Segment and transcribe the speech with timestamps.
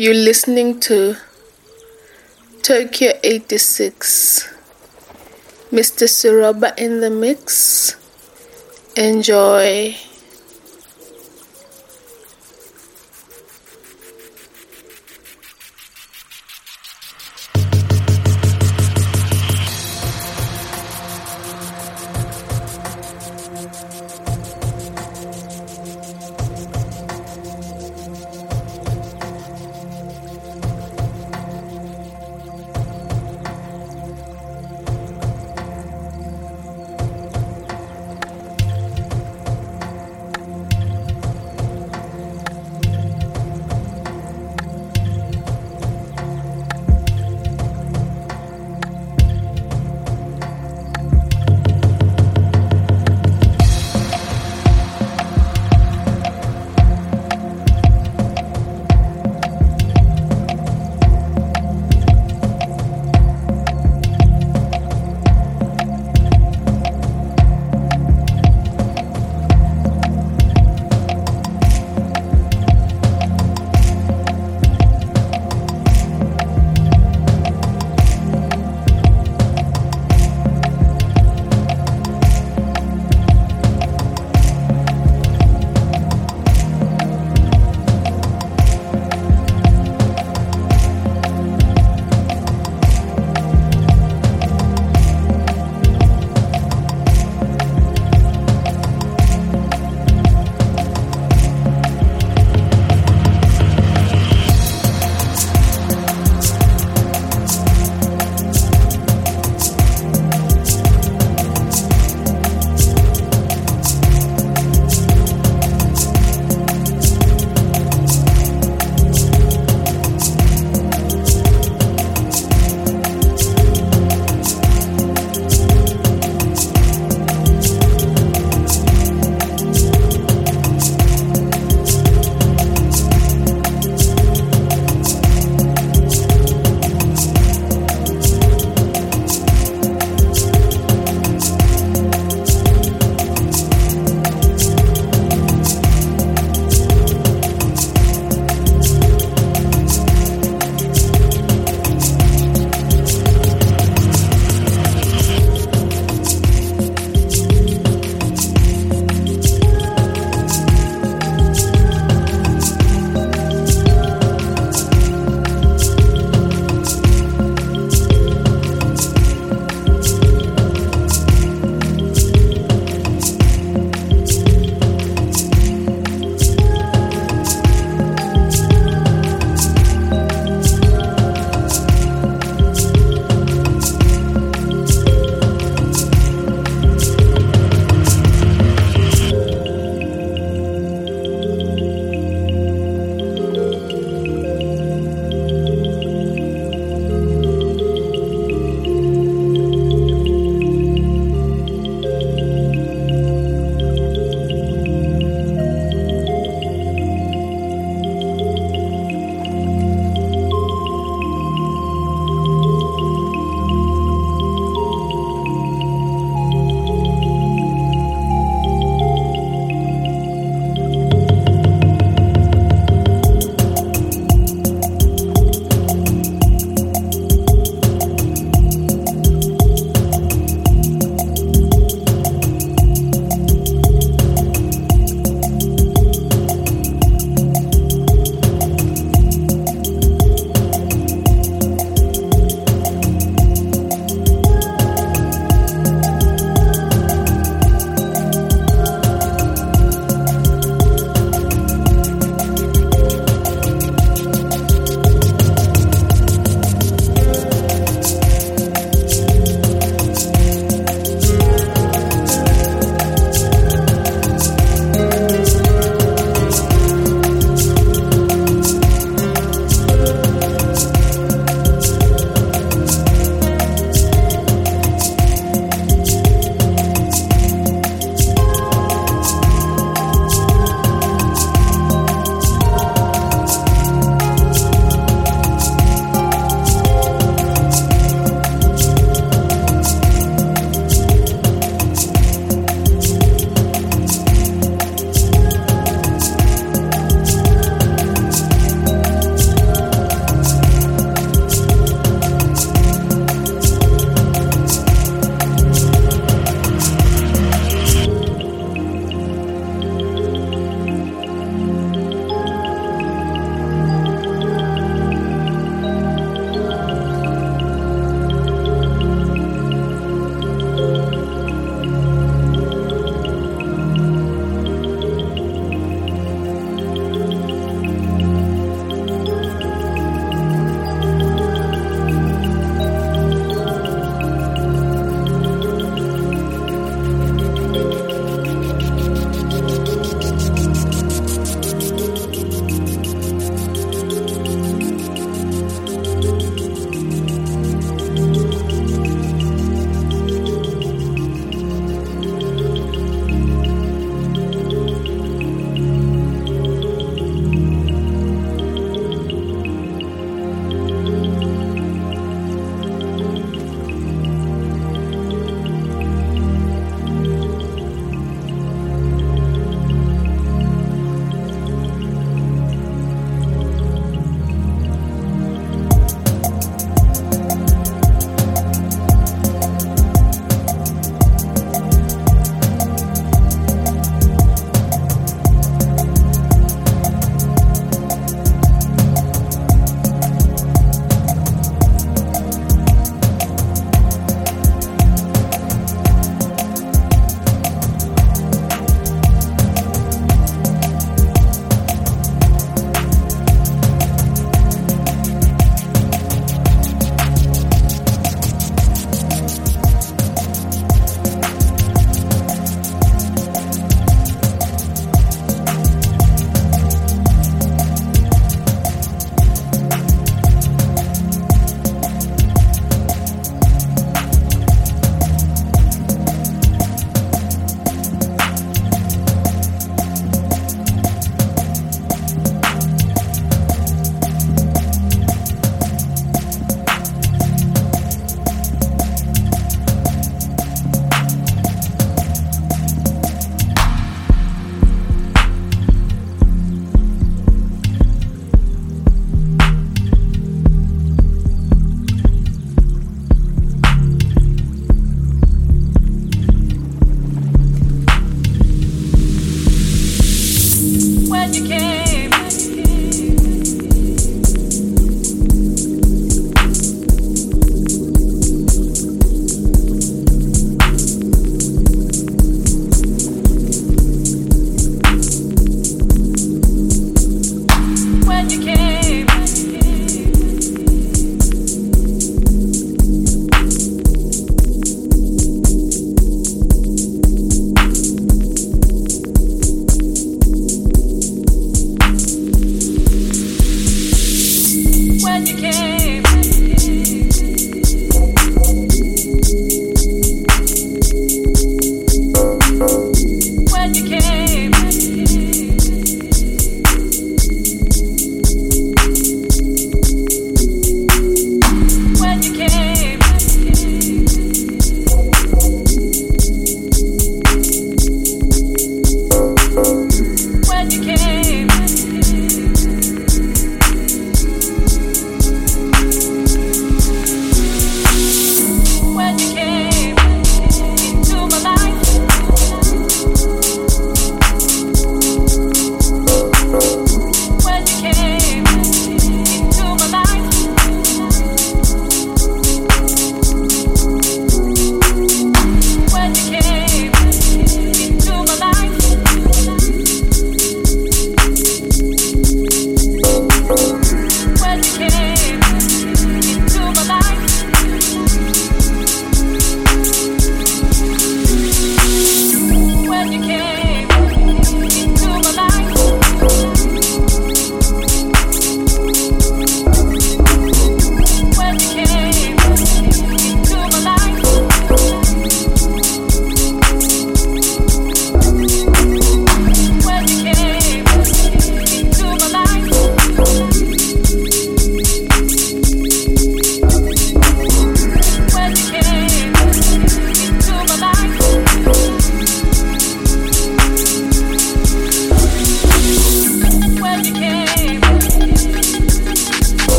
[0.00, 1.18] You're listening to
[2.62, 4.48] Tokyo 86.
[5.70, 6.08] Mr.
[6.08, 7.96] Suroba in the mix.
[8.96, 9.94] Enjoy.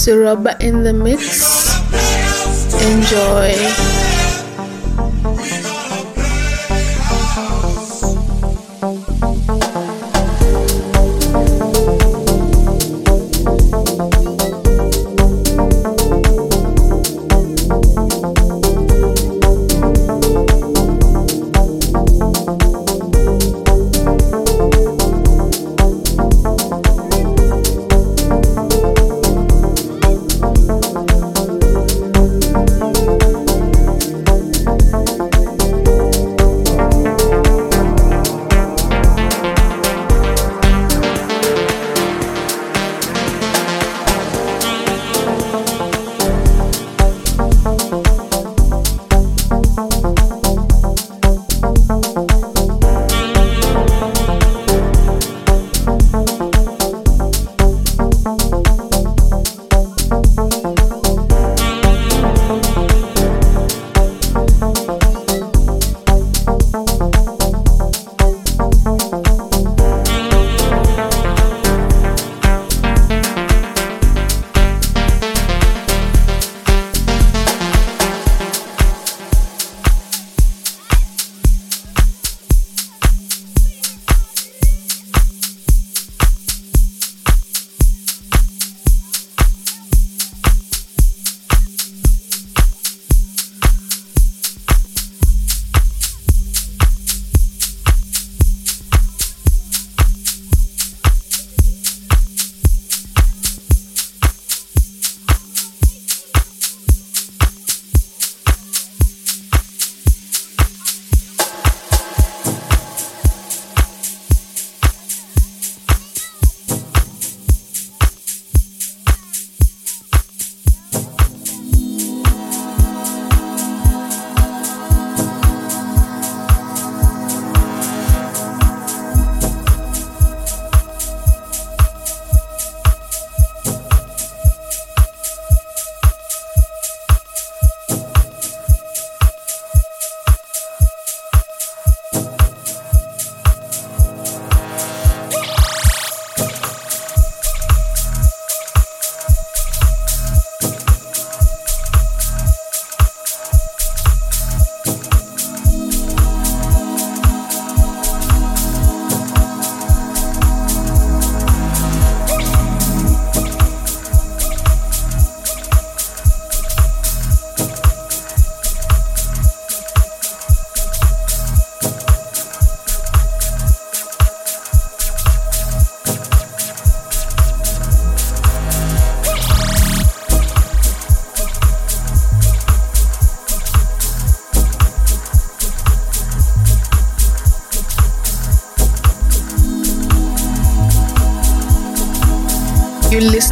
[0.00, 0.16] Mr.
[0.16, 1.39] Siroba in the mix.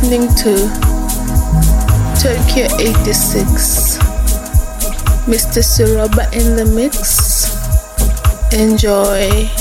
[0.08, 0.54] Listening to
[2.18, 3.98] Tokyo 86.
[5.26, 5.60] Mr.
[5.60, 7.52] Siroba in the mix.
[8.54, 9.57] Enjoy.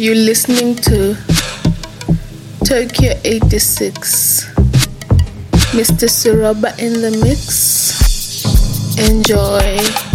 [0.00, 1.14] You're listening to
[2.64, 4.46] Tokyo 86.
[5.76, 6.08] Mr.
[6.08, 8.96] Siroba in the mix.
[8.96, 10.09] Enjoy.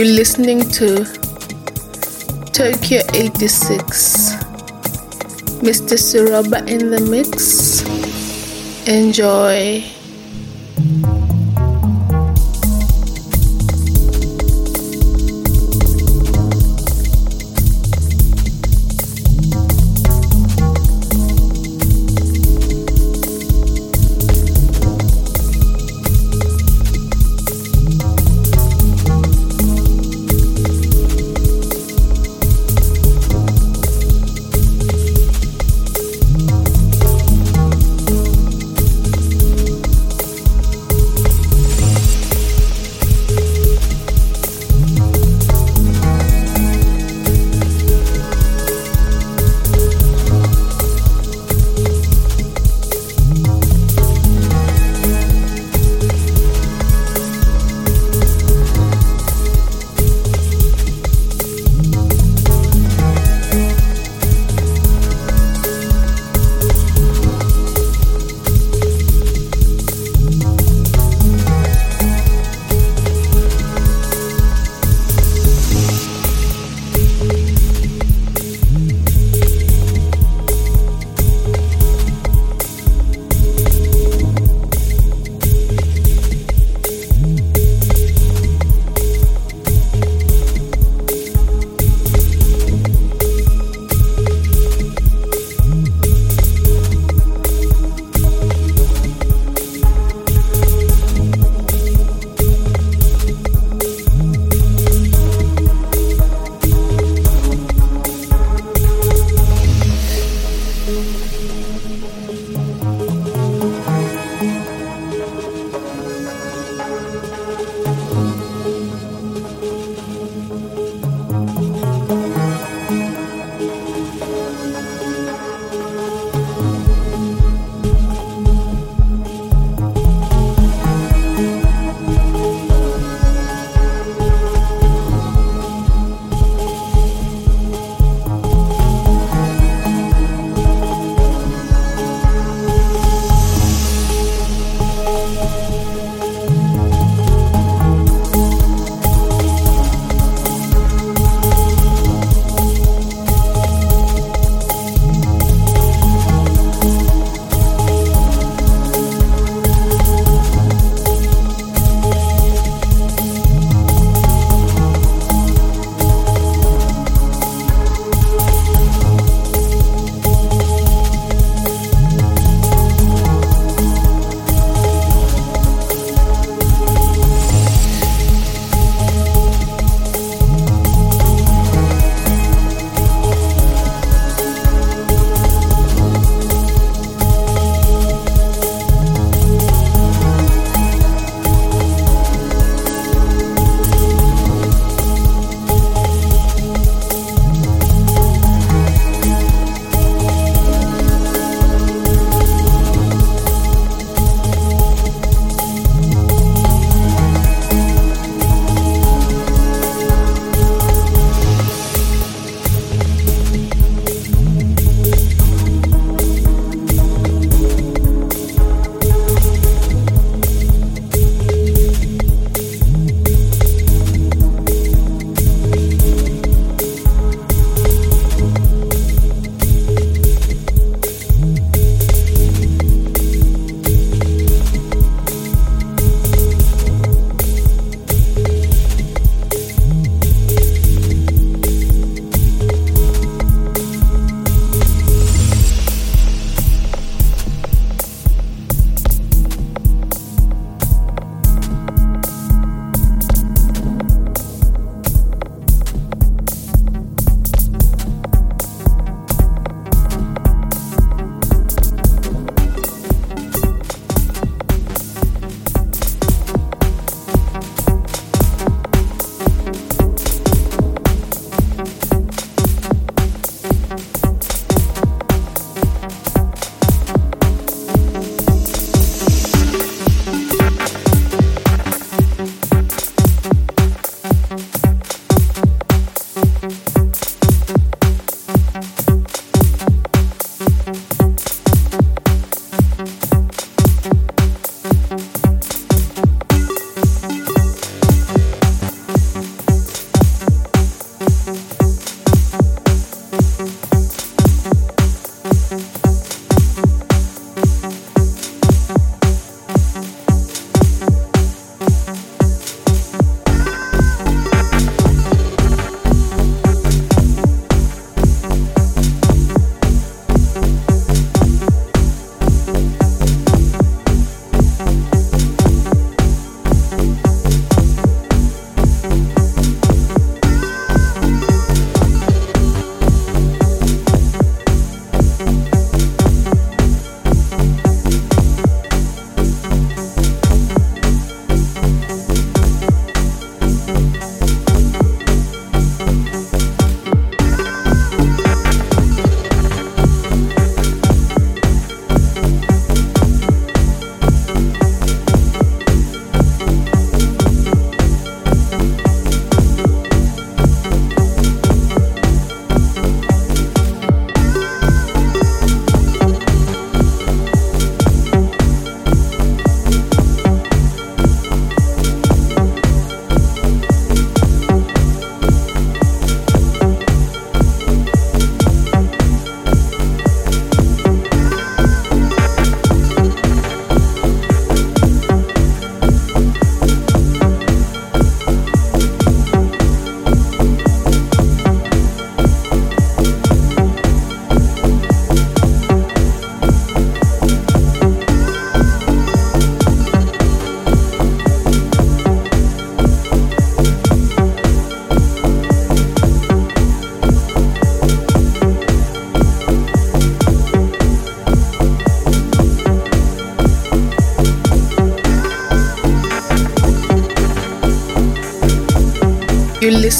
[0.00, 1.04] You're listening to
[2.54, 4.32] Tokyo 86.
[5.60, 5.98] Mr.
[6.00, 7.82] Siroba in the mix.
[8.88, 9.99] Enjoy.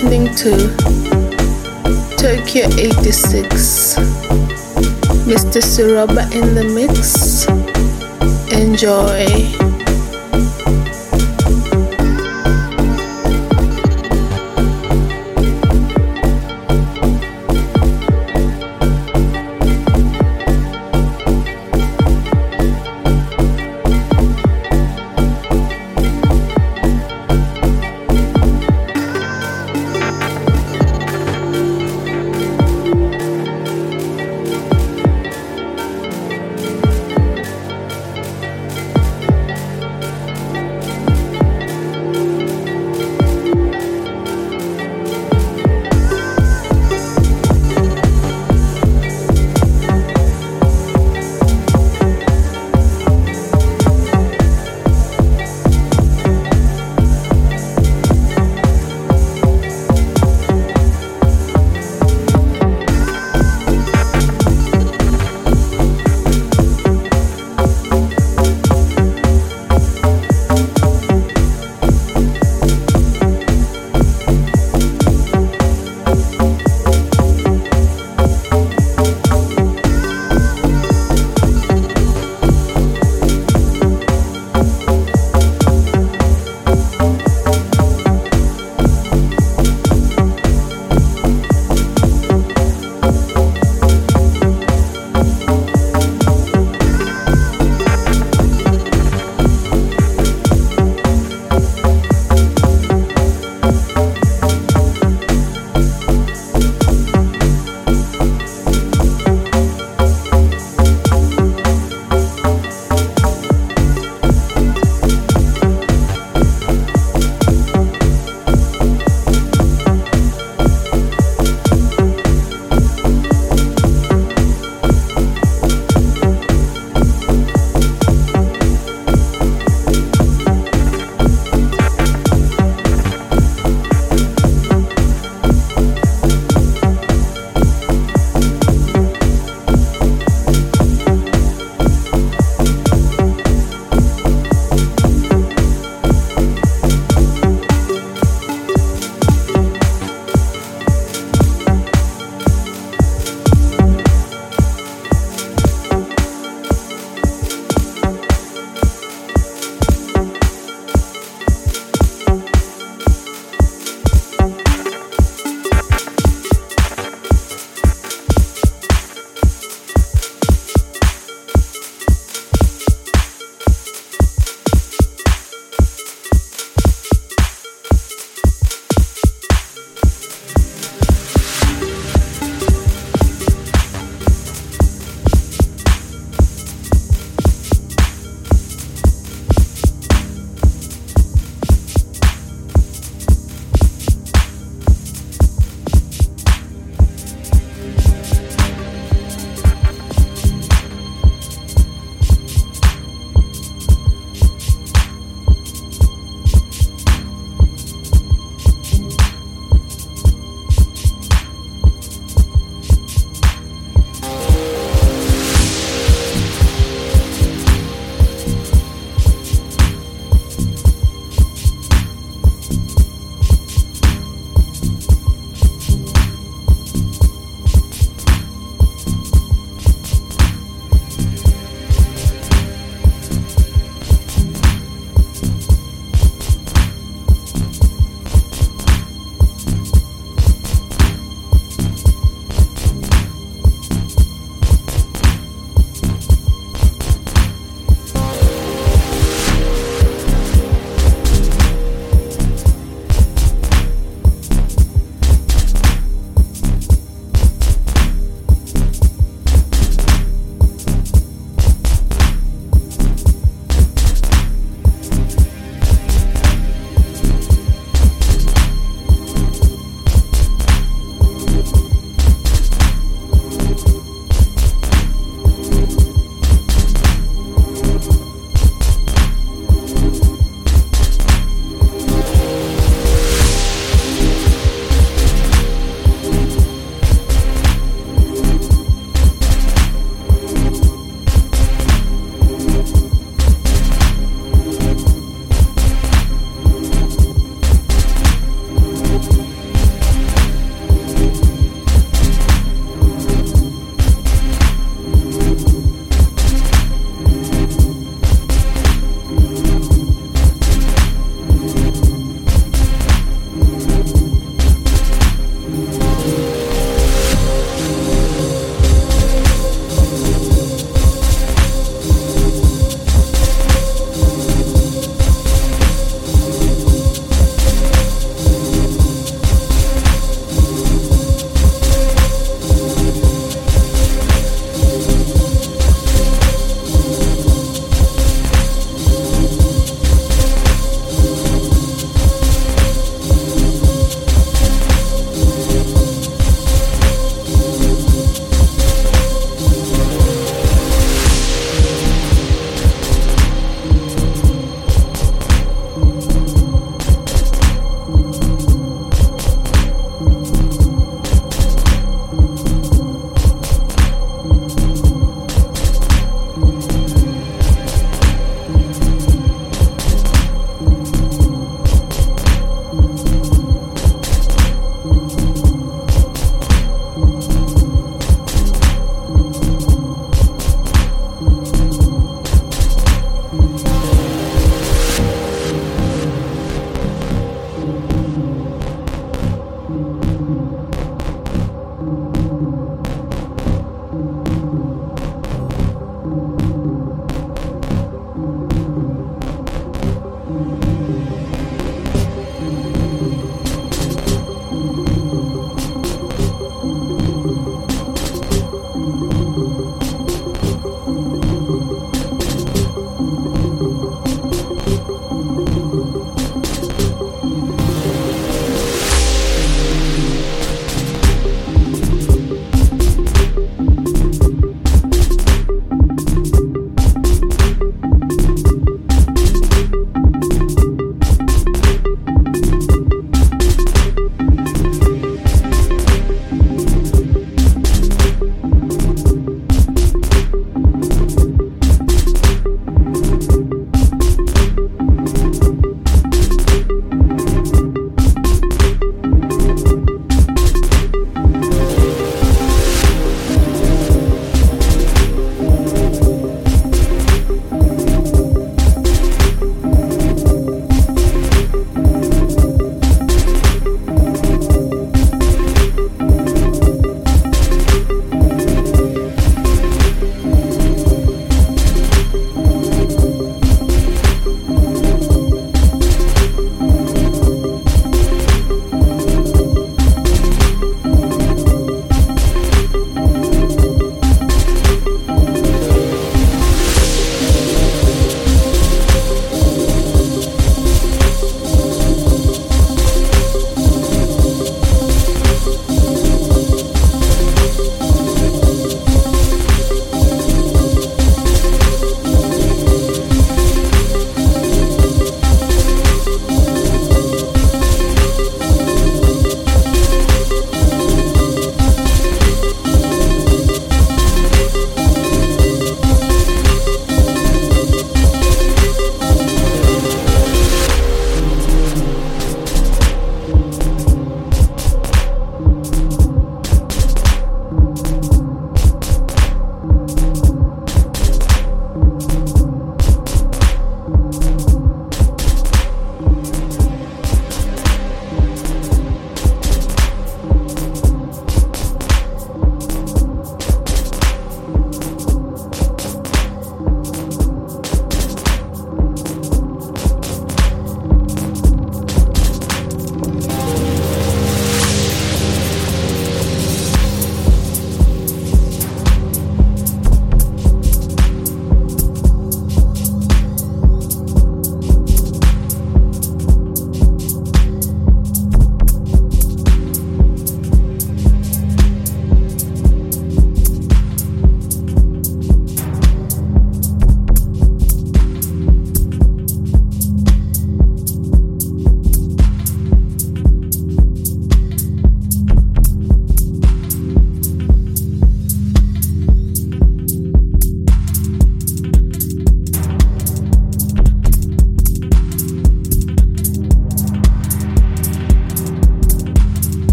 [0.00, 0.50] Listening to
[2.16, 3.96] Tokyo 86.
[5.26, 5.60] Mr.
[5.60, 7.48] Siroba in the mix.
[8.52, 9.67] Enjoy.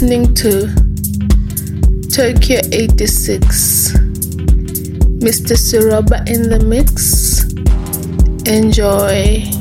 [0.00, 0.68] Listening to
[2.08, 3.94] Tokyo 86.
[5.18, 5.56] Mr.
[5.56, 7.42] Siroba in the mix.
[8.46, 9.57] Enjoy.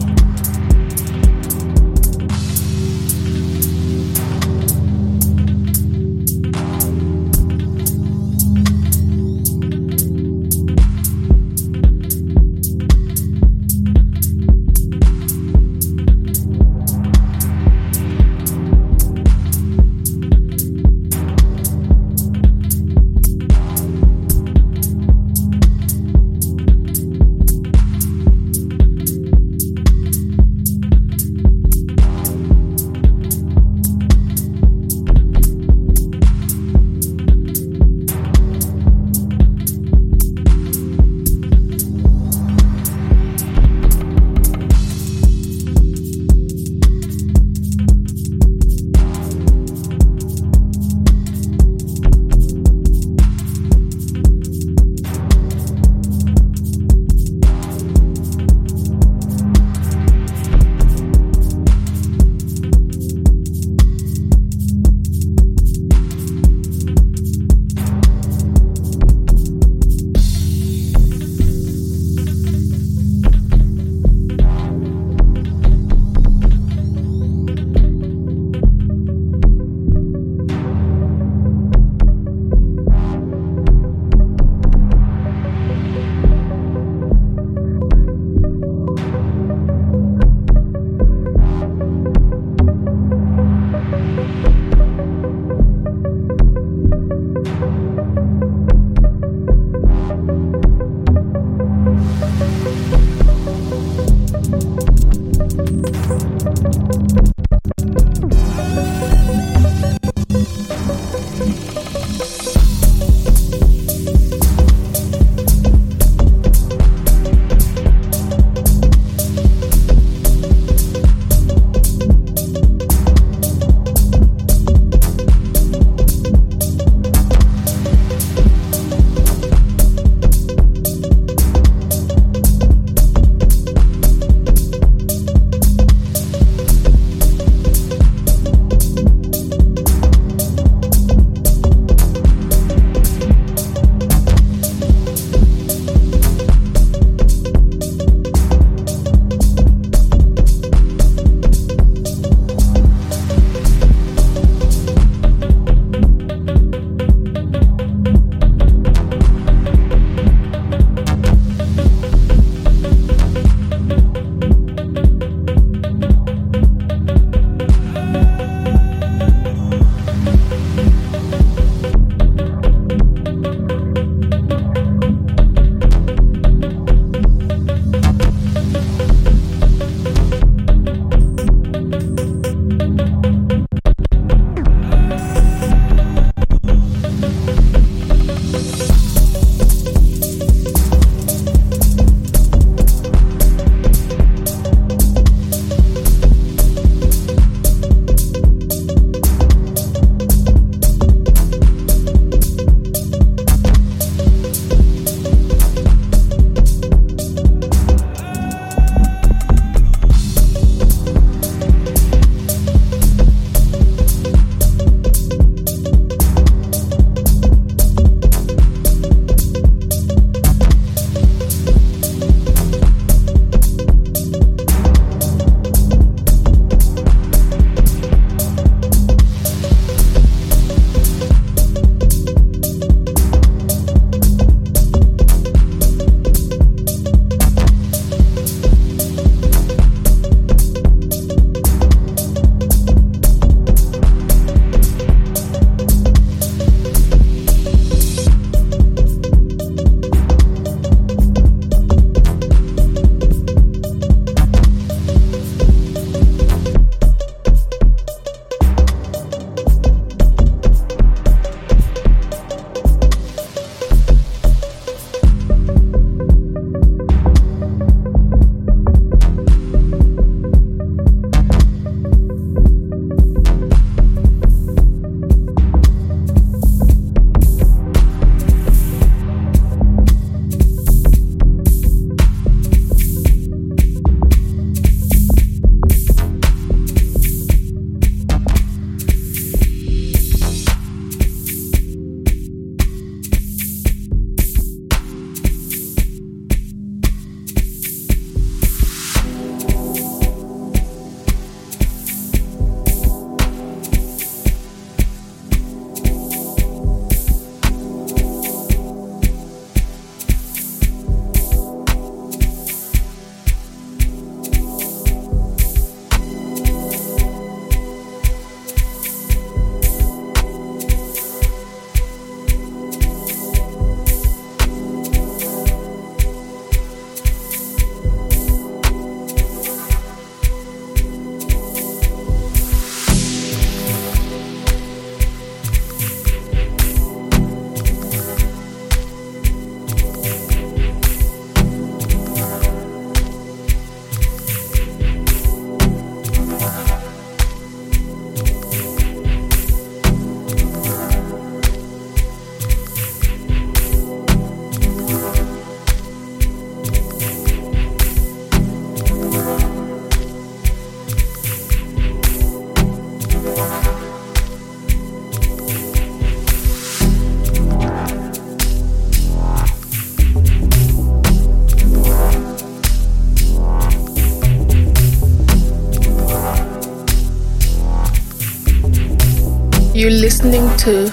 [380.47, 381.11] Listening to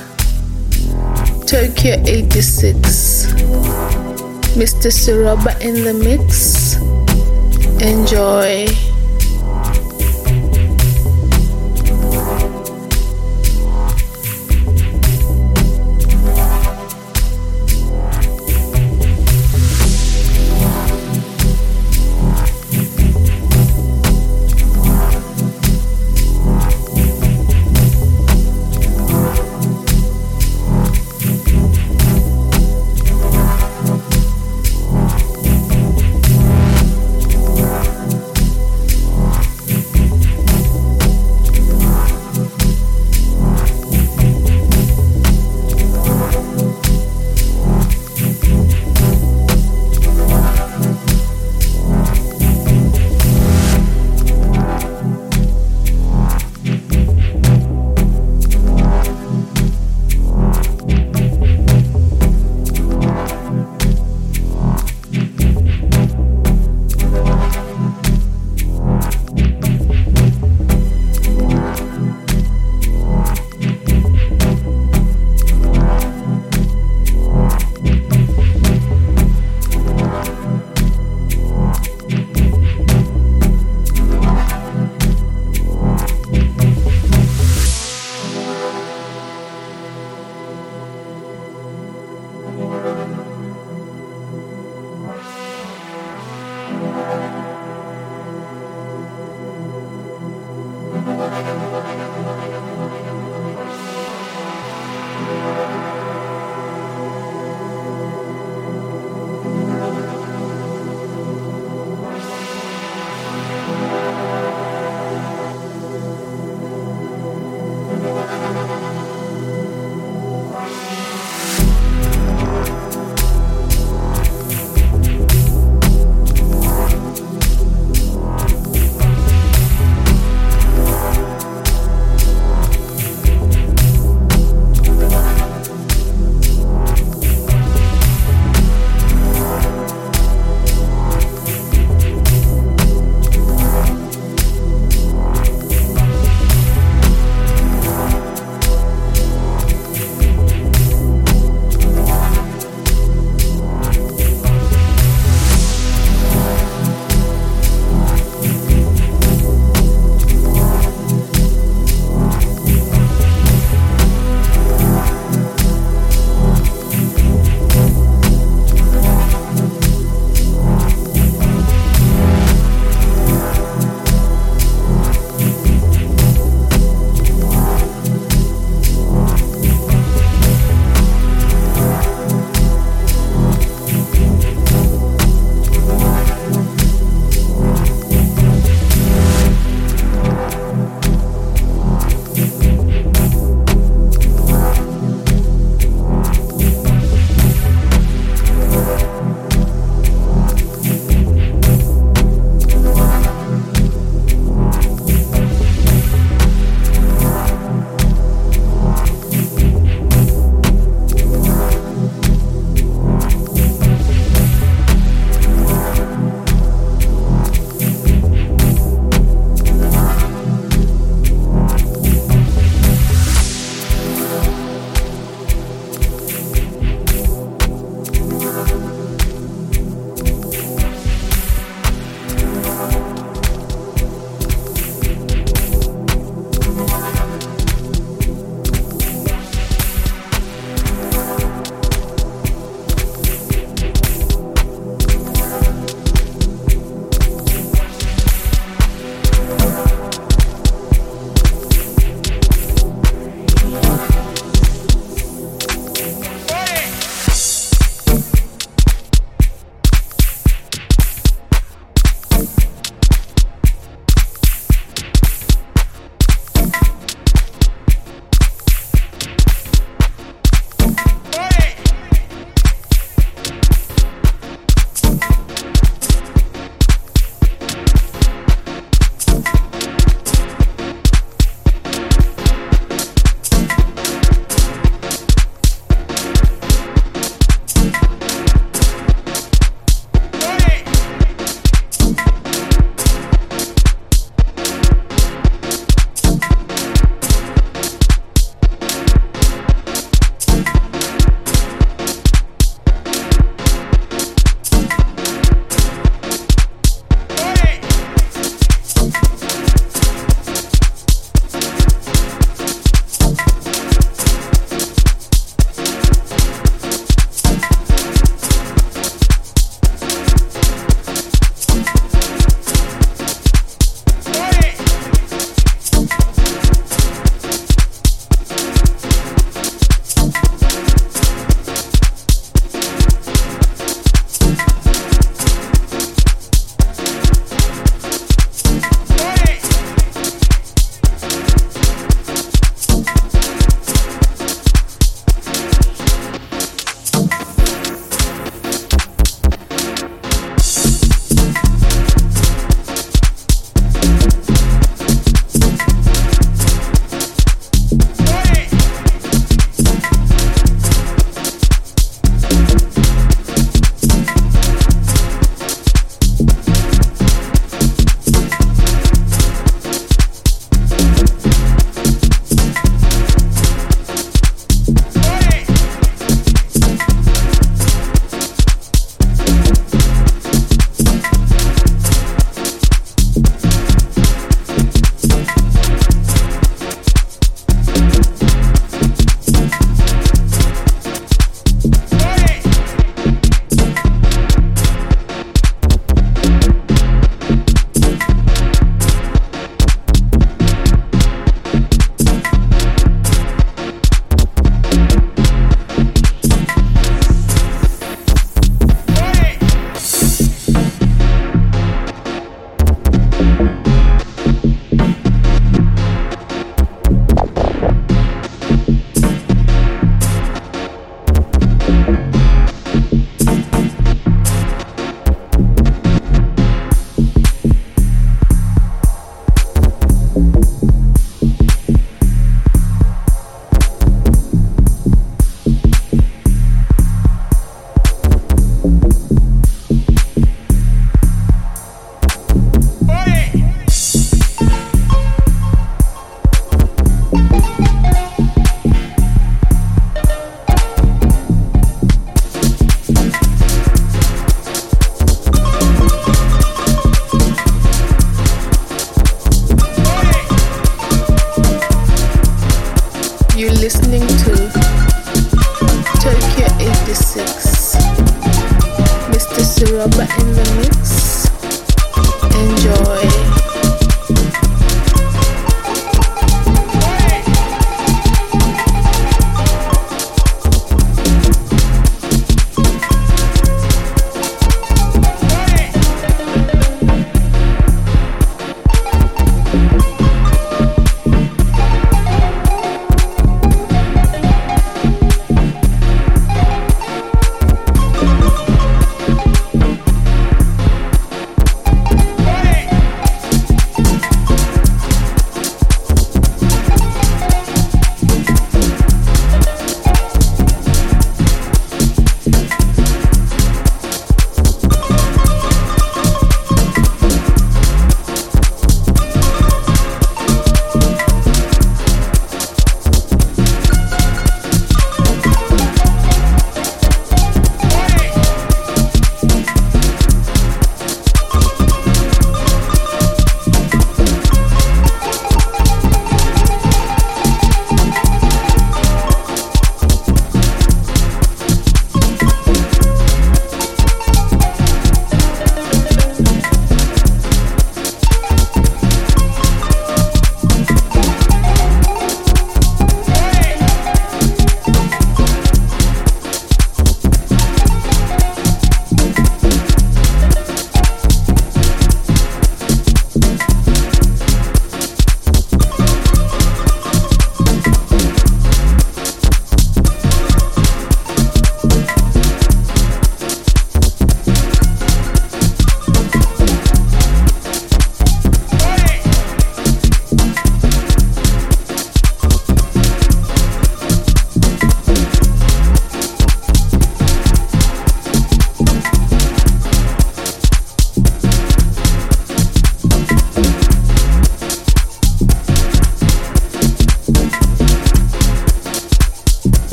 [1.44, 3.26] Tokyo 86.
[4.54, 4.90] Mr.
[4.90, 6.76] Siroba in the mix.
[7.82, 8.83] Enjoy.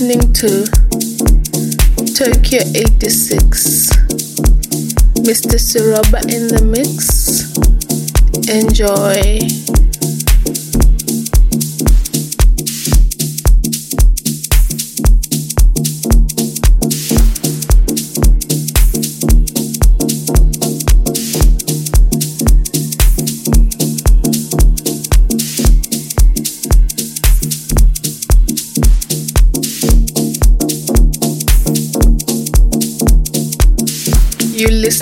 [0.00, 0.64] Listening to
[2.14, 3.90] Tokyo 86.
[5.20, 5.58] Mr.
[5.60, 7.52] Siroba in the mix.
[8.48, 9.69] Enjoy.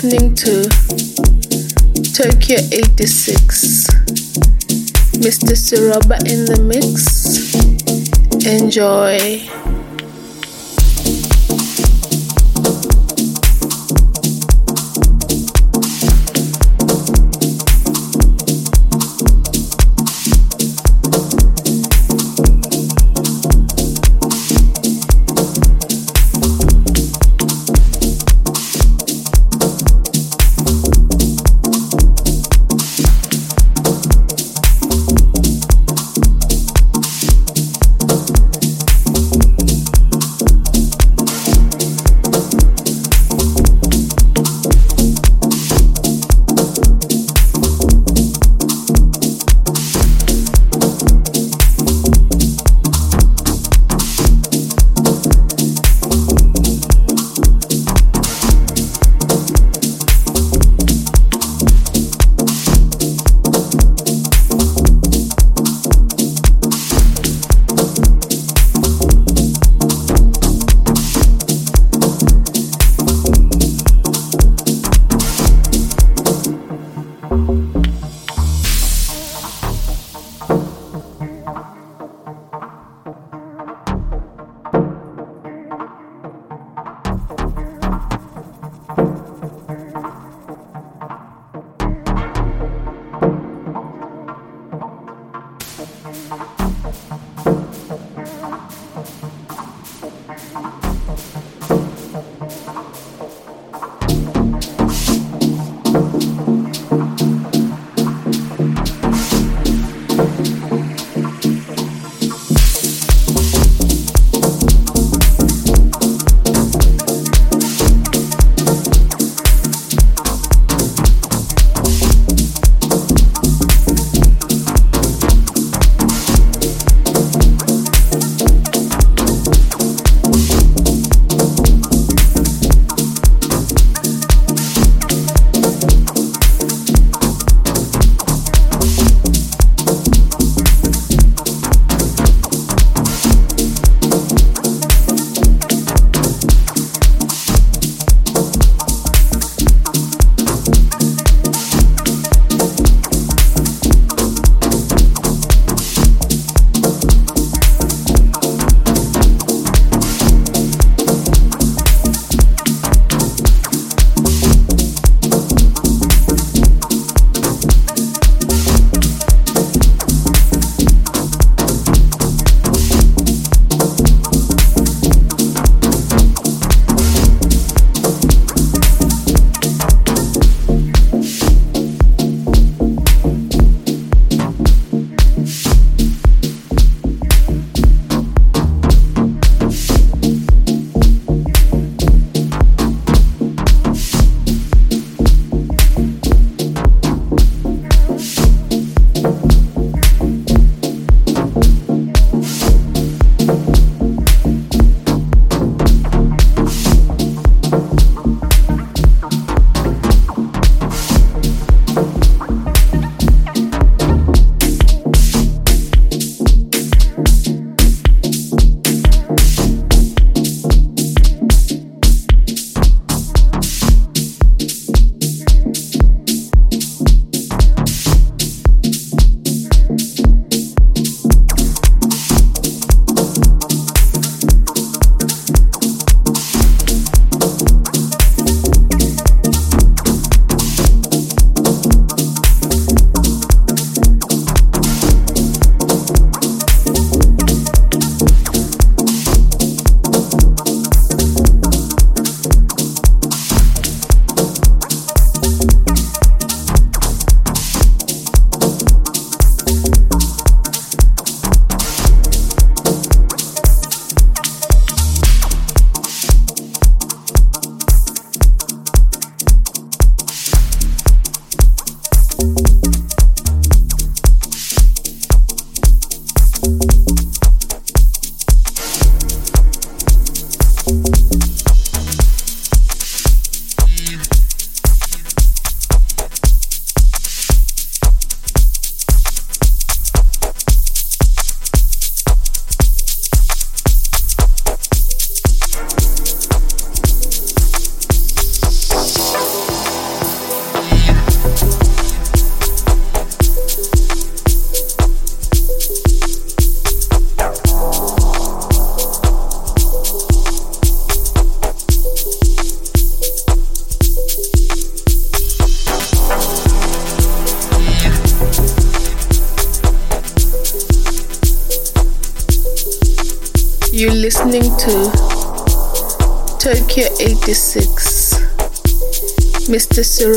[0.01, 0.63] Listening to
[2.13, 3.87] Tokyo 86.
[5.19, 5.55] Mr.
[5.57, 7.53] Siroba in the mix.
[8.45, 9.58] Enjoy.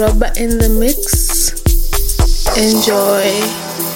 [0.03, 1.53] Siroba in the mix.
[2.59, 3.92] Enjoy.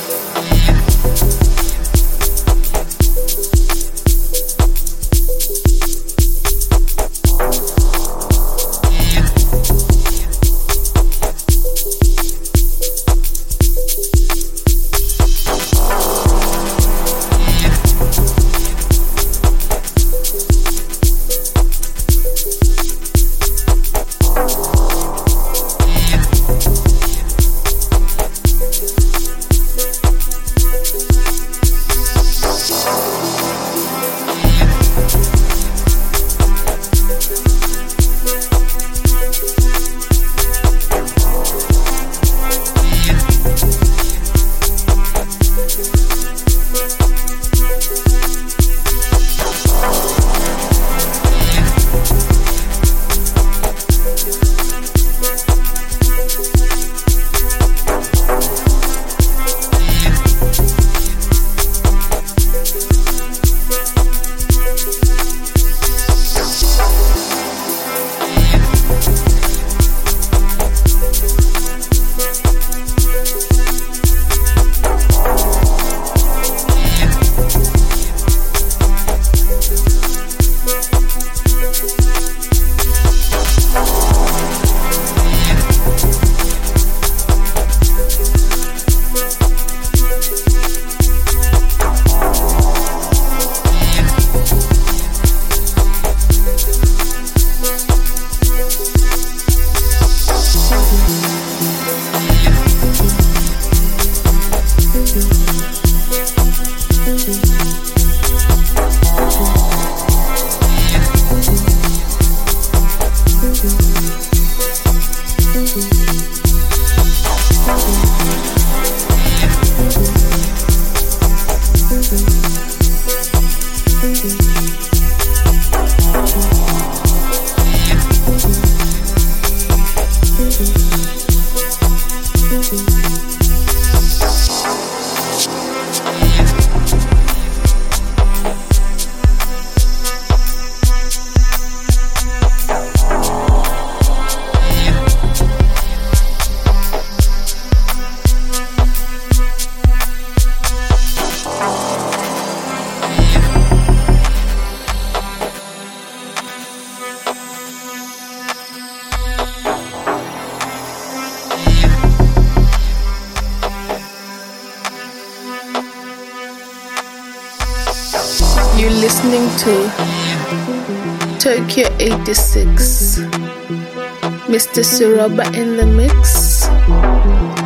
[174.77, 174.85] Mr.
[174.85, 176.67] Siroba in the mix.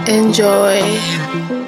[0.09, 1.60] Enjoy.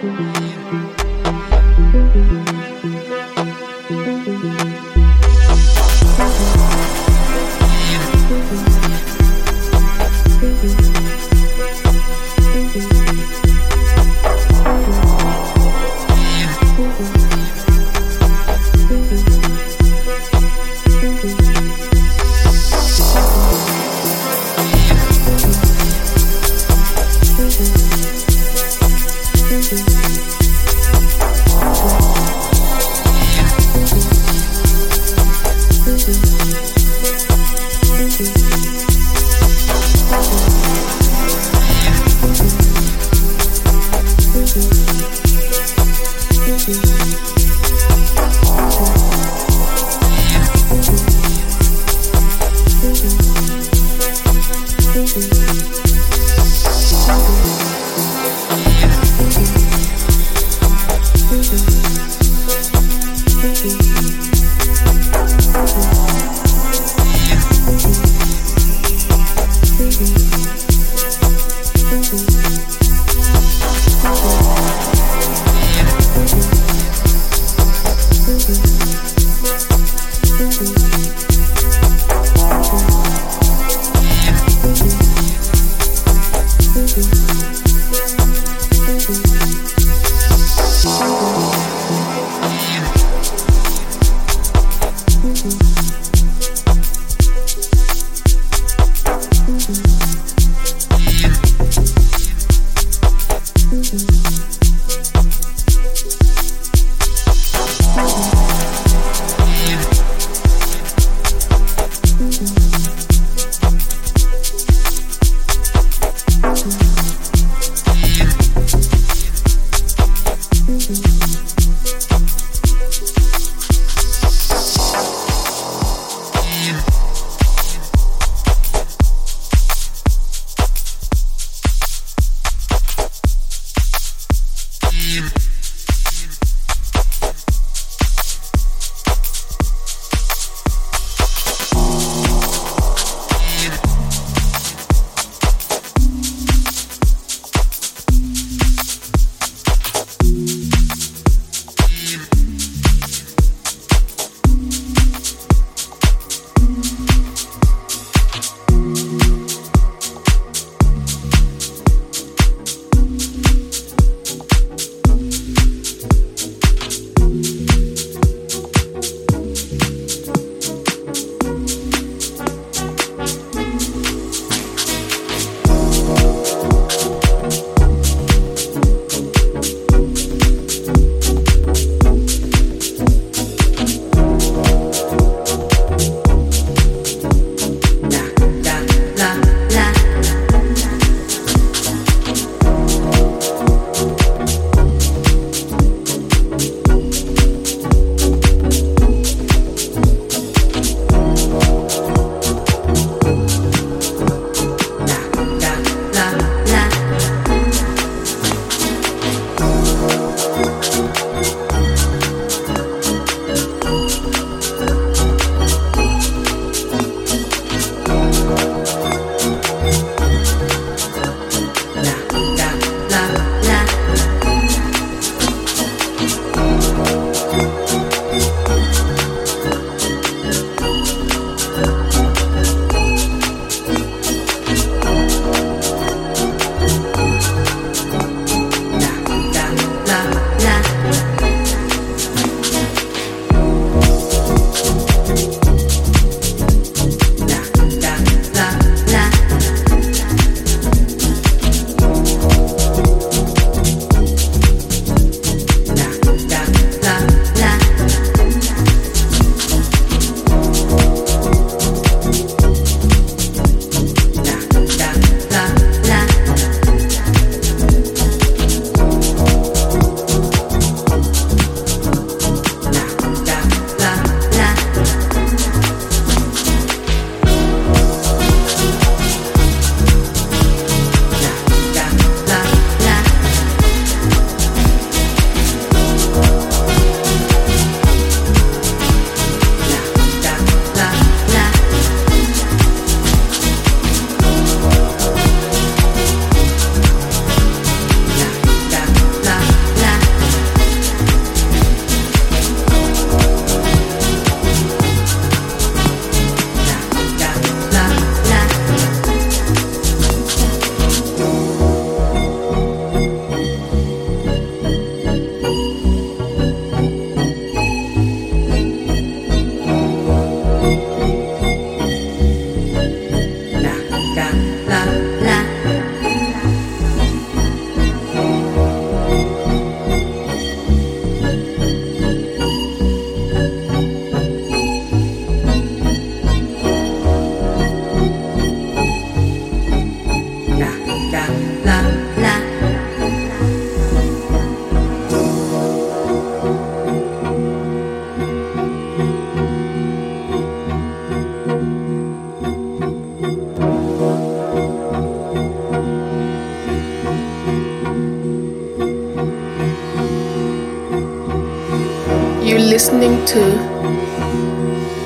[363.02, 363.58] Listening to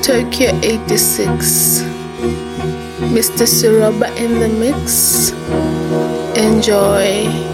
[0.01, 1.83] Tokyo 86.
[3.13, 3.45] Mr.
[3.45, 5.33] Siroba in the mix.
[6.39, 7.46] Enjoy.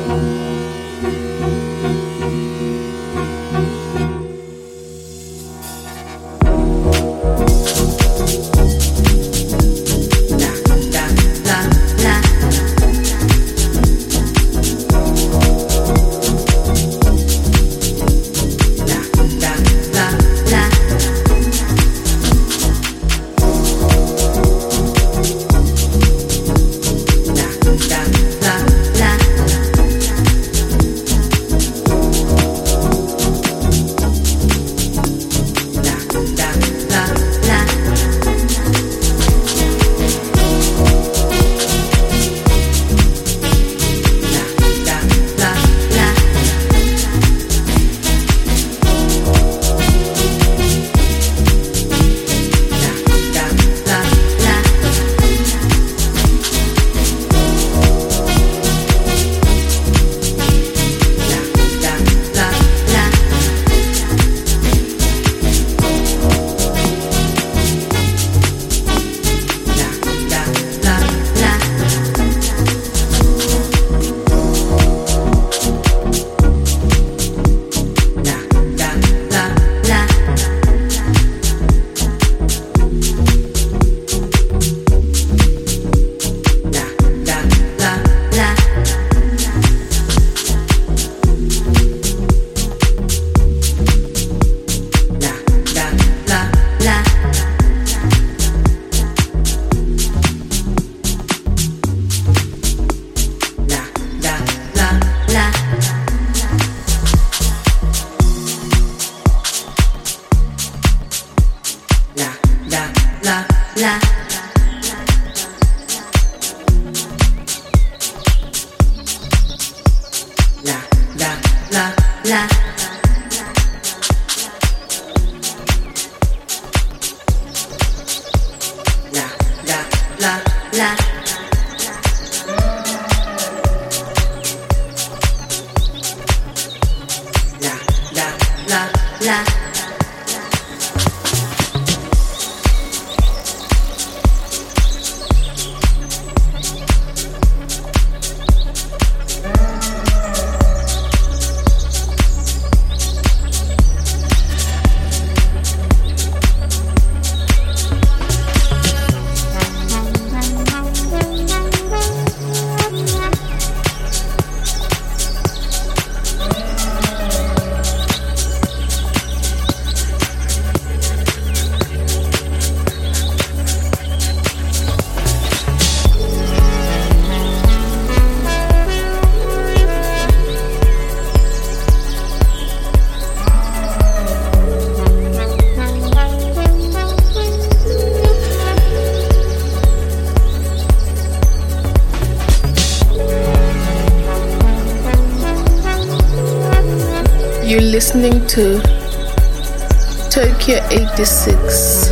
[200.28, 202.10] Tokyo 86.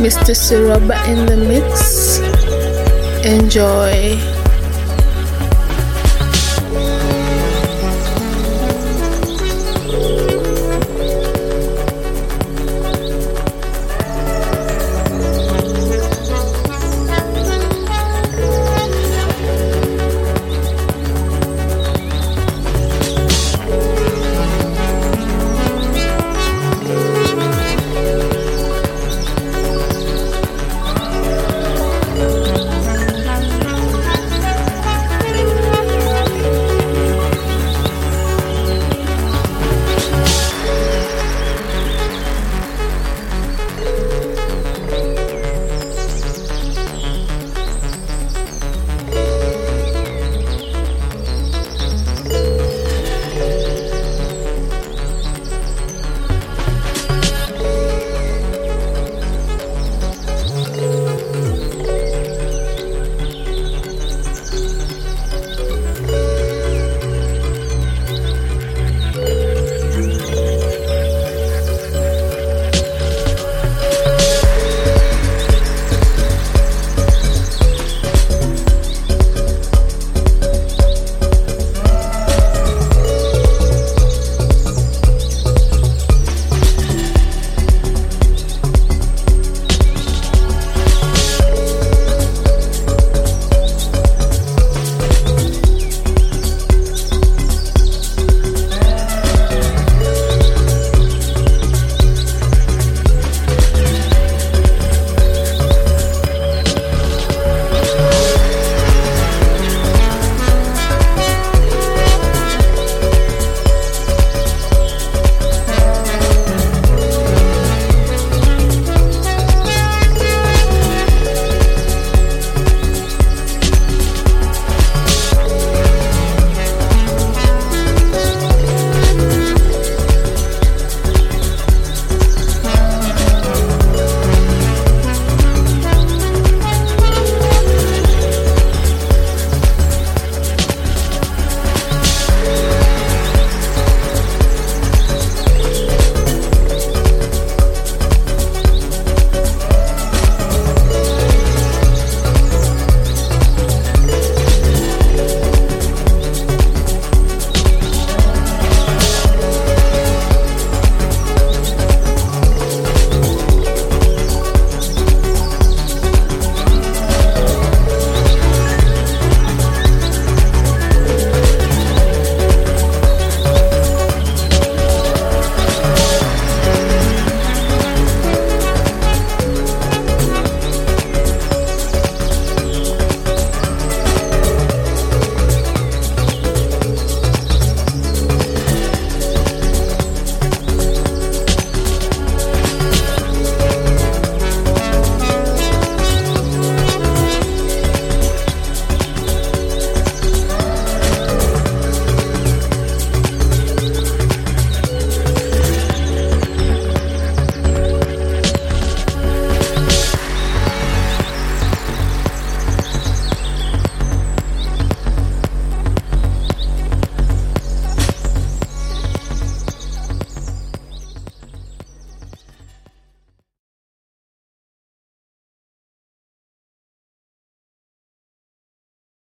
[0.00, 0.32] Mr.
[0.32, 2.18] Siroba in the mix.
[3.22, 4.31] Enjoy.